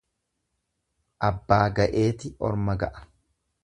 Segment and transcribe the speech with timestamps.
[1.29, 3.09] Abbaa ga'eeti orma ga'a.